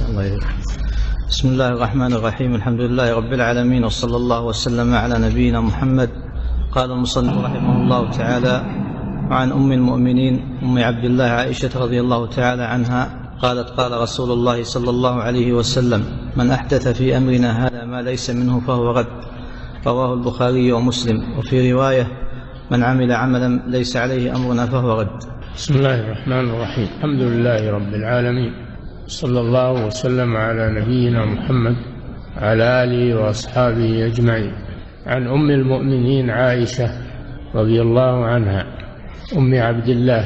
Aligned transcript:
الله. 0.00 0.38
بسم 1.28 1.48
الله 1.48 1.68
الرحمن 1.68 2.12
الرحيم. 2.12 2.54
الحمد 2.54 2.80
لله 2.80 3.16
رب 3.16 3.32
العالمين 3.32 3.84
وصلى 3.84 4.16
الله 4.16 4.40
وسلم 4.40 4.94
على 4.94 5.18
نبينا 5.18 5.60
محمد. 5.60 6.10
قال 6.72 6.90
المصنف 6.90 7.44
رحمه 7.44 7.76
الله 7.82 8.10
تعالى 8.10 8.64
وعن 9.30 9.52
أم 9.52 9.72
المؤمنين 9.72 10.58
أم 10.62 10.78
عبد 10.78 11.04
الله 11.04 11.24
عائشة 11.24 11.70
رضي 11.76 12.00
الله 12.00 12.26
تعالى 12.26 12.62
عنها 12.62 13.02
قالت 13.42 13.68
قال 13.68 13.92
رسول 13.92 14.32
الله 14.32 14.62
صلى 14.62 14.90
الله 14.90 15.14
عليه 15.22 15.52
وسلم 15.52 16.04
من 16.36 16.50
أحدث 16.50 16.88
في 16.88 17.16
أمرنا 17.16 17.66
هذا 17.66 17.84
ما 17.84 18.02
ليس 18.02 18.30
منه 18.30 18.60
فهو 18.60 18.90
رد. 18.90 19.06
رواه 19.86 20.14
البخاري 20.14 20.72
ومسلم. 20.72 21.38
وفي 21.38 21.72
رواية 21.72 22.06
من 22.70 22.82
عمل 22.82 23.12
عملا 23.12 23.62
ليس 23.66 23.96
عليه 23.96 24.36
أمرنا 24.36 24.66
فهو 24.66 25.00
رد. 25.00 25.20
بسم 25.56 25.74
الله 25.74 26.00
الرحمن 26.00 26.50
الرحيم. 26.50 26.88
الحمد 26.96 27.20
لله 27.20 27.70
رب 27.70 27.94
العالمين. 27.94 28.71
صلى 29.06 29.40
الله 29.40 29.86
وسلم 29.86 30.36
على 30.36 30.80
نبينا 30.80 31.24
محمد 31.24 31.76
على 32.36 32.84
آله 32.84 33.14
وأصحابه 33.20 34.06
أجمعين. 34.06 34.52
عن 35.06 35.26
أم 35.26 35.50
المؤمنين 35.50 36.30
عائشة 36.30 36.90
رضي 37.54 37.82
الله 37.82 38.24
عنها 38.24 38.66
أم 39.36 39.54
عبد 39.54 39.88
الله 39.88 40.24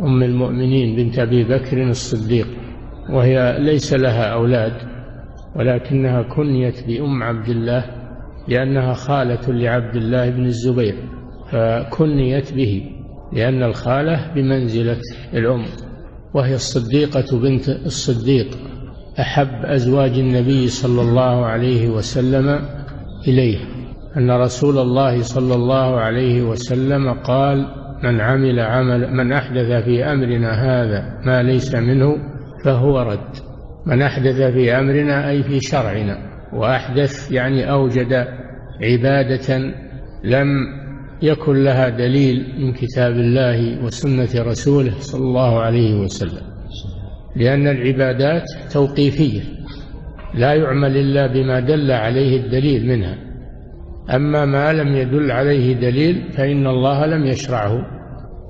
أم 0.00 0.22
المؤمنين 0.22 0.96
بنت 0.96 1.18
أبي 1.18 1.44
بكر 1.44 1.82
الصديق 1.82 2.46
وهي 3.10 3.56
ليس 3.58 3.92
لها 3.94 4.24
أولاد 4.24 4.72
ولكنها 5.56 6.22
كنيت 6.22 6.86
بام 6.86 7.22
عبد 7.22 7.48
الله 7.48 7.84
لأنها 8.48 8.92
خالة 8.94 9.52
لعبد 9.52 9.96
الله 9.96 10.30
بن 10.30 10.44
الزبير 10.44 10.94
فكنيت 11.52 12.52
به 12.52 12.90
لأن 13.32 13.62
الخالة 13.62 14.34
بمنزلة 14.34 15.00
الأم. 15.34 15.64
وهي 16.34 16.54
الصديقة 16.54 17.38
بنت 17.38 17.68
الصديق 17.68 18.58
أحب 19.20 19.64
أزواج 19.64 20.18
النبي 20.18 20.68
صلى 20.68 21.02
الله 21.02 21.46
عليه 21.46 21.88
وسلم 21.88 22.60
إليه. 23.28 23.58
أن 24.16 24.30
رسول 24.30 24.78
الله 24.78 25.22
صلى 25.22 25.54
الله 25.54 26.00
عليه 26.00 26.42
وسلم 26.42 27.12
قال 27.12 27.66
من 28.02 28.20
عمل 28.20 28.60
عمل 28.60 29.14
من 29.14 29.32
أحدث 29.32 29.84
في 29.84 30.04
أمرنا 30.04 30.50
هذا 30.50 31.20
ما 31.26 31.42
ليس 31.42 31.74
منه 31.74 32.16
فهو 32.64 33.02
رد. 33.02 33.36
من 33.86 34.02
أحدث 34.02 34.36
في 34.36 34.78
أمرنا 34.78 35.30
أي 35.30 35.42
في 35.42 35.60
شرعنا. 35.60 36.18
وأحدث 36.52 37.32
يعني 37.32 37.70
أوجد 37.70 38.26
عبادة 38.82 39.58
لم 40.24 40.48
يكن 41.22 41.64
لها 41.64 41.88
دليل 41.88 42.54
من 42.58 42.72
كتاب 42.72 43.12
الله 43.12 43.84
وسنة 43.84 44.28
رسوله 44.38 44.92
صلى 44.98 45.24
الله 45.24 45.60
عليه 45.60 46.00
وسلم. 46.00 46.42
لأن 47.36 47.68
العبادات 47.68 48.44
توقيفية 48.72 49.40
لا 50.34 50.54
يعمل 50.54 50.96
إلا 50.96 51.26
بما 51.26 51.60
دل 51.60 51.90
عليه 51.90 52.36
الدليل 52.40 52.86
منها. 52.86 53.18
أما 54.14 54.44
ما 54.44 54.72
لم 54.72 54.96
يدل 54.96 55.30
عليه 55.30 55.74
دليل 55.74 56.32
فإن 56.32 56.66
الله 56.66 57.06
لم 57.06 57.26
يشرعه 57.26 57.86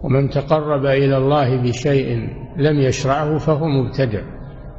ومن 0.03 0.31
تقرب 0.31 0.87
إلى 0.87 1.17
الله 1.17 1.57
بشيء 1.57 2.29
لم 2.59 2.81
يشرعه 2.81 3.39
فهو 3.39 3.69
مبتدع 3.69 4.23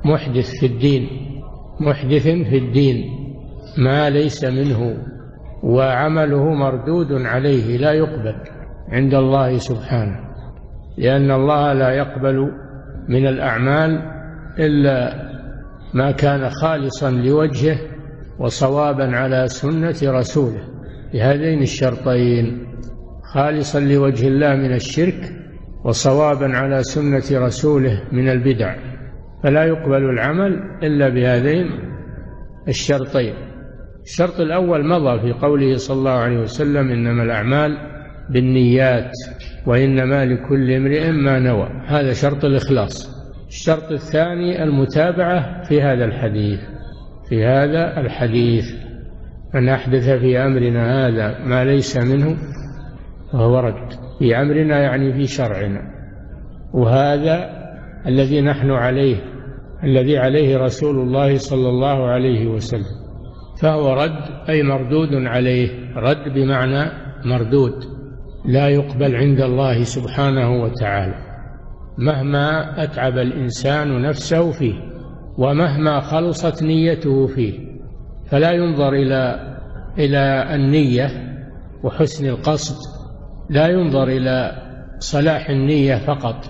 محدث 0.05 0.59
في 0.59 0.65
الدين 0.65 1.07
محدث 1.79 2.23
في 2.23 2.57
الدين 2.57 3.05
ما 3.77 4.09
ليس 4.09 4.43
منه. 4.43 4.97
وعمله 5.65 6.53
مردود 6.53 7.11
عليه 7.11 7.77
لا 7.77 7.91
يقبل 7.91 8.35
عند 8.89 9.13
الله 9.13 9.57
سبحانه 9.57 10.19
لأن 10.97 11.31
الله 11.31 11.73
لا 11.73 11.89
يقبل 11.89 12.51
من 13.09 13.27
الأعمال 13.27 14.11
إلا 14.59 15.25
ما 15.93 16.11
كان 16.11 16.49
خالصا 16.49 17.11
لوجهه 17.11 17.77
وصوابا 18.39 19.15
على 19.17 19.47
سنة 19.47 19.95
رسوله. 20.03 20.63
بهذين 21.13 21.61
الشرطين 21.61 22.67
خالصا 23.33 23.79
لوجه 23.79 24.27
الله 24.27 24.55
من 24.55 24.73
الشرك 24.73 25.33
وصوابا 25.83 26.57
على 26.57 26.83
سنة 26.83 27.45
رسوله 27.45 28.03
من 28.11 28.29
البدع. 28.29 28.75
فلا 29.43 29.63
يقبل 29.63 30.09
العمل 30.09 30.63
إلا 30.83 31.09
بهذين 31.09 31.69
الشرطين. 32.67 33.33
الشرط 34.05 34.39
الأول 34.39 34.87
مضى 34.87 35.19
في 35.19 35.31
قوله 35.31 35.77
صلى 35.77 35.97
الله 35.97 36.11
عليه 36.11 36.37
وسلم 36.37 36.91
إنما 36.91 37.23
الأعمال 37.23 37.77
بالنيات 38.29 39.11
وإنما 39.65 40.25
لكل 40.25 40.71
امرئ 40.71 41.11
ما 41.11 41.39
نوى. 41.39 41.69
هذا 41.85 42.13
شرط 42.13 42.45
الإخلاص. 42.45 43.15
الشرط 43.47 43.91
الثاني 43.91 44.63
المتابعة 44.63 45.63
في 45.63 45.81
هذا 45.81 46.05
الحديث 46.05 46.59
في 47.29 47.45
هذا 47.45 47.99
الحديث. 47.99 48.65
من 49.53 49.69
أحدث 49.69 50.09
في 50.09 50.37
أمرنا 50.37 51.07
هذا 51.07 51.39
ما 51.45 51.65
ليس 51.65 51.97
منه 51.97 52.37
فهو 53.31 53.59
رد. 53.59 53.93
في 54.19 54.41
أمرنا 54.41 54.79
يعني 54.79 55.13
في 55.13 55.27
شرعنا. 55.27 55.81
وهذا 56.73 57.49
الذي 58.07 58.41
نحن 58.41 58.71
عليه 58.71 59.17
الذي 59.83 60.17
عليه 60.17 60.57
رسول 60.57 60.95
الله 60.95 61.37
صلى 61.37 61.69
الله 61.69 62.07
عليه 62.07 62.47
وسلم. 62.47 63.04
فهو 63.61 63.93
رد 63.93 64.49
أي 64.49 64.63
مردود 64.63 65.13
عليه. 65.13 65.69
رد 65.95 66.33
بمعنى 66.33 66.91
مردود. 67.25 67.83
لا 68.45 68.67
يقبل 68.67 69.15
عند 69.15 69.41
الله 69.41 69.83
سبحانه 69.83 70.63
وتعالى. 70.63 71.15
مهما 71.97 72.83
أتعب 72.83 73.17
الإنسان 73.17 74.01
نفسه 74.01 74.51
فيه 74.51 74.73
ومهما 75.37 75.99
خلصت 75.99 76.63
نيته 76.63 77.27
فيه 77.27 77.59
فلا 78.31 78.51
ينظر 78.51 78.93
إلى 78.93 79.55
إلى 79.99 80.55
النية 80.55 81.07
وحسن 81.83 82.29
القصد. 82.29 82.75
لا 83.49 83.67
ينظر 83.67 84.07
إلى 84.07 84.51
صلاح 84.99 85.49
النية 85.49 85.95
فقط 85.95 86.45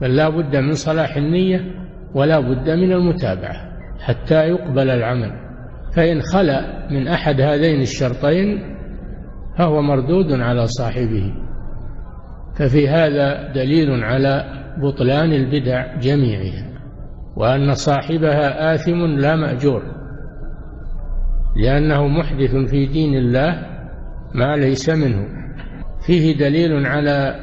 بل 0.00 0.16
لا 0.16 0.28
بد 0.28 0.56
من 0.56 0.72
صلاح 0.72 1.16
النية 1.16 1.74
ولا 2.14 2.40
بد 2.40 2.70
من 2.70 2.92
المتابعة 2.92 3.56
حتى 4.00 4.48
يقبل 4.48 4.90
العمل. 4.90 5.47
فإن 5.98 6.22
خلا 6.22 6.88
من 6.90 7.08
أحد 7.08 7.40
هذين 7.40 7.80
الشرطين 7.80 8.76
فهو 9.58 9.82
مردود 9.82 10.32
على 10.32 10.66
صاحبه. 10.66 11.34
ففي 12.58 12.88
هذا 12.88 13.52
دليل 13.52 14.04
على 14.04 14.44
بطلان 14.82 15.32
البدع 15.32 15.96
جميعها 15.96 16.64
وأن 17.36 17.72
صاحبها 17.72 18.74
آثم 18.74 19.06
لا 19.06 19.36
مأجور 19.36 19.82
لأنه 21.56 22.06
محدث 22.06 22.56
في 22.56 22.86
دين 22.86 23.14
الله 23.14 23.66
ما 24.34 24.56
ليس 24.56 24.90
منه. 24.90 25.26
فيه 26.06 26.38
دليل 26.38 26.86
على 26.86 27.34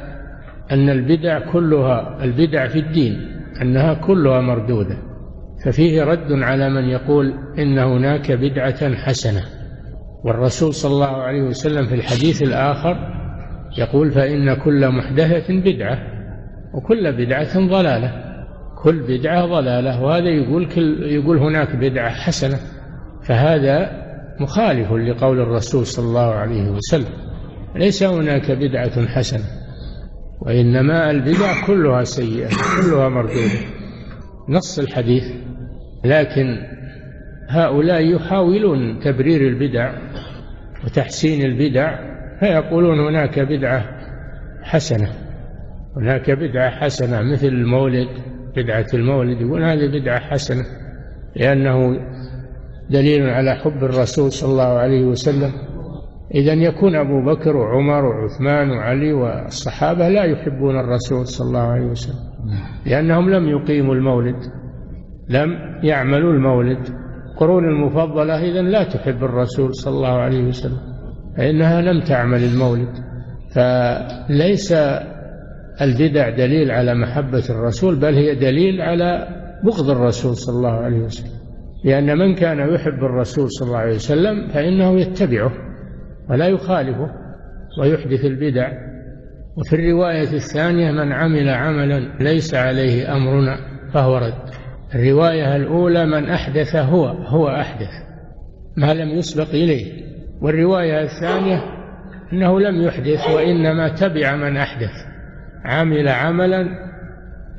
أن 0.72 0.90
البدع 0.90 1.52
كلها 1.52 2.24
البدع 2.24 2.68
في 2.68 2.78
الدين 2.78 3.16
أنها 3.62 3.94
كلها 3.94 4.40
مردودة. 4.40 4.98
ففيه 5.66 6.04
رد 6.04 6.32
على 6.32 6.70
من 6.70 6.84
يقول 6.84 7.34
إن 7.58 7.78
هناك 7.78 8.32
بدعة 8.32 8.94
حسنة. 8.94 9.42
والرسول 10.24 10.74
صلى 10.74 10.92
الله 10.92 11.16
عليه 11.22 11.42
وسلم 11.42 11.86
في 11.86 11.94
الحديث 11.94 12.42
الآخر 12.42 12.96
يقول 13.78 14.10
فإن 14.10 14.54
كل 14.54 14.88
محدثة 14.88 15.60
بدعة 15.60 15.98
وكل 16.74 17.12
بدعة 17.12 17.68
ضلالة. 17.68 18.12
كل 18.82 19.18
بدعة 19.18 19.46
ضلالة 19.46 20.02
وهذا 20.02 20.28
يقول 20.28 20.68
كل 20.68 21.02
يقول 21.02 21.38
هناك 21.38 21.76
بدعة 21.76 22.10
حسنة. 22.10 22.58
فهذا 23.28 23.90
مخالف 24.40 24.92
لقول 24.92 25.40
الرسول 25.40 25.86
صلى 25.86 26.06
الله 26.06 26.34
عليه 26.34 26.70
وسلم. 26.70 27.14
ليس 27.76 28.02
هناك 28.02 28.50
بدعة 28.50 29.06
حسنة 29.06 29.44
وإنما 30.40 31.10
البدع 31.10 31.66
كلها 31.66 32.04
سيئة 32.04 32.48
كلها 32.48 33.08
مردودة. 33.08 33.60
نص 34.48 34.78
الحديث. 34.78 35.45
لكن 36.06 36.58
هؤلاء 37.48 38.14
يحاولون 38.14 39.00
تبرير 39.00 39.48
البدع 39.48 39.92
وتحسين 40.84 41.42
البدع 41.42 41.98
فيقولون 42.40 43.00
هناك 43.00 43.38
بدعة 43.40 43.84
حسنة 44.62 45.08
هناك 45.96 46.30
بدعة 46.30 46.70
حسنة 46.70 47.22
مثل 47.22 47.46
المولد 47.46 48.08
بدعة 48.56 48.86
المولد 48.94 49.40
يقول 49.40 49.64
هذه 49.64 50.00
بدعة 50.00 50.20
حسنة 50.20 50.64
لأنه 51.36 51.96
دليل 52.90 53.30
على 53.30 53.54
حب 53.54 53.84
الرسول 53.84 54.32
صلى 54.32 54.52
الله 54.52 54.78
عليه 54.78 55.04
وسلم. 55.04 55.52
إذا 56.34 56.52
يكون 56.52 56.96
أبو 56.96 57.24
بكر 57.24 57.56
وعمر 57.56 58.04
وعثمان 58.04 58.70
وعلي 58.70 59.12
والصحابة 59.12 60.08
لا 60.08 60.24
يحبون 60.24 60.80
الرسول 60.80 61.26
صلى 61.26 61.48
الله 61.48 61.60
عليه 61.60 61.86
وسلم 61.86 62.20
لأنهم 62.86 63.30
لم 63.30 63.48
يقيموا 63.48 63.94
المولد. 63.94 64.36
لم 65.28 65.78
يعملوا 65.82 66.32
المولد. 66.32 66.78
القرون 67.32 67.64
المفضلة 67.64 68.50
إذا 68.50 68.62
لا 68.62 68.84
تحب 68.84 69.24
الرسول 69.24 69.74
صلى 69.74 69.94
الله 69.94 70.18
عليه 70.18 70.44
وسلم 70.44 70.78
فإنها 71.36 71.80
لم 71.80 72.00
تعمل 72.00 72.44
المولد. 72.44 72.88
فليس 73.54 74.72
البدع 75.80 76.30
دليل 76.30 76.70
على 76.70 76.94
محبة 76.94 77.42
الرسول 77.50 77.96
بل 78.00 78.14
هي 78.14 78.34
دليل 78.34 78.80
على 78.80 79.28
بغض 79.64 79.90
الرسول 79.90 80.36
صلى 80.36 80.56
الله 80.56 80.84
عليه 80.84 80.98
وسلم. 80.98 81.36
لأن 81.84 82.18
من 82.18 82.34
كان 82.34 82.58
يحب 82.74 83.04
الرسول 83.04 83.50
صلى 83.50 83.66
الله 83.66 83.78
عليه 83.78 83.94
وسلم 83.94 84.48
فإنه 84.48 85.00
يتبعه 85.00 85.52
ولا 86.30 86.46
يخالفه 86.46 87.10
ويحدث 87.80 88.24
البدع. 88.24 88.72
وفي 89.56 89.76
الرواية 89.76 90.32
الثانية 90.32 90.92
من 90.92 91.12
عمل 91.12 91.48
عملا 91.48 92.16
ليس 92.20 92.54
عليه 92.54 93.16
أمرنا 93.16 93.56
فهو 93.92 94.16
رد. 94.16 94.65
الرواية 94.94 95.56
الأولى 95.56 96.06
من 96.06 96.30
أحدث 96.30 96.76
هو 96.76 97.06
هو 97.06 97.48
أحدث 97.48 97.90
ما 98.76 98.94
لم 98.94 99.08
يسبق 99.08 99.48
إليه. 99.48 100.06
والرواية 100.40 101.02
الثانية 101.02 101.62
أنه 102.32 102.60
لم 102.60 102.82
يحدث 102.82 103.30
وإنما 103.30 103.88
تبع 103.88 104.36
من 104.36 104.56
أحدث 104.56 104.90
عمل 105.64 106.08
عملا 106.08 106.68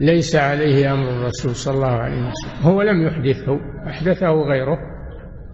ليس 0.02 0.36
عليه 0.36 0.94
أمر 0.94 1.10
الرسول 1.10 1.52
صلى 1.56 1.76
الله 1.76 1.88
عليه 1.88 2.18
وسلم. 2.18 2.72
هو 2.72 2.82
لم 2.82 3.08
يحدثه 3.08 3.60
أحدثه 3.88 4.32
غيره 4.32 4.78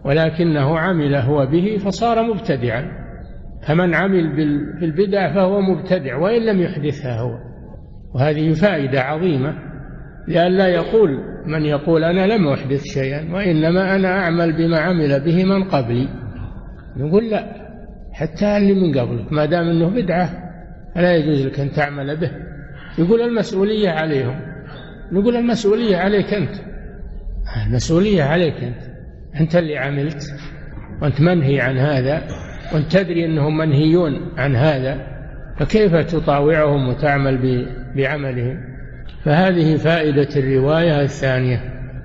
ولكنه 0.06 0.80
عمل 0.80 1.16
هو 1.16 1.46
به 1.46 1.78
فصار 1.78 2.24
مبتدعا. 2.24 3.04
فمن 3.68 3.96
عمل 3.96 4.36
بالبدع 4.80 5.34
فهو 5.34 5.62
مبتدع 5.62 6.18
وإن 6.18 6.46
لم 6.46 6.62
يحدثها 6.62 7.20
هو. 7.20 7.38
وهذه 8.16 8.54
فائدة 8.54 9.02
عظيمة. 9.02 9.73
لئلا 10.28 10.68
يقول 10.68 11.20
من 11.46 11.66
يقول 11.66 12.04
أنا 12.04 12.34
لم 12.34 12.48
أحدث 12.48 12.84
شيئا 12.84 13.34
وإنما 13.34 13.96
أنا 13.96 14.20
أعمل 14.20 14.54
بما 14.54 14.80
عمل 14.80 15.20
به 15.20 15.44
من 15.44 15.64
قبلي 15.64 16.08
نقول 16.98 17.30
لا 17.30 17.64
حتى 18.14 18.58
اللي 18.58 18.74
من 18.74 19.00
قبلك 19.00 19.34
ما 19.34 19.46
دام 19.46 19.70
أنه 19.70 19.90
بدعة 19.90 20.30
فلا 20.96 21.16
يجوز 21.16 21.46
لك 21.46 21.60
أن 21.60 21.72
تعمل 21.72 22.18
به. 22.18 22.32
يقول 22.98 23.22
المسؤولية 23.22 23.90
عليهم. 23.90 24.40
نقول 25.12 25.36
المسؤولية 25.36 25.98
عليك 25.98 26.34
أنت. 26.34 26.56
المسؤولية 27.68 28.24
عليك 28.24 28.64
أنت. 28.64 28.94
أنت 29.40 29.56
اللي 29.56 29.78
عملت 29.78 30.24
وأنت 31.02 31.22
منهي 31.22 31.62
عن 31.62 31.78
هذا 31.78 32.22
وأنت 32.74 32.98
تدري 32.98 33.26
أنهم 33.26 33.58
منهيون 33.58 34.32
عن 34.38 34.56
هذا 34.56 35.08
فكيف 35.60 35.96
تطاوعهم 35.96 36.90
وتعمل 36.90 37.66
بعملهم؟ 37.96 38.73
فهذه 39.26 39.76
فائدة 39.76 40.30
الرواية 40.36 41.02
الثانية 41.02 41.58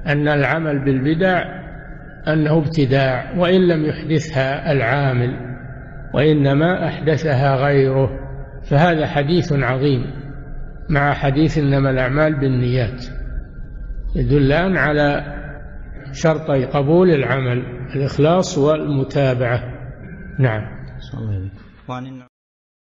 أن 0.06 0.28
العمل 0.28 0.84
بالبدع 0.84 1.42
أنه 2.28 2.58
ابتداع 2.58 3.38
وإن 3.38 3.68
لم 3.68 3.84
يحدثها 3.84 4.72
العامل 4.72 5.48
وإنما 6.14 6.86
أحدثها 6.86 7.56
غيره. 7.56 8.10
فهذا 8.70 9.06
حديث 9.06 9.52
عظيم 9.52 10.04
مع 10.90 11.12
حديث 11.12 11.58
إنما 11.58 11.90
الأعمال 11.90 12.40
بالنيات 12.40 13.04
يدلان 14.16 14.76
على 14.76 15.34
شرطي 16.12 16.64
قبول 16.64 17.10
العمل 17.10 17.62
الإخلاص 17.96 18.58
والمتابعة. 18.58 19.60
نعم. 20.38 20.62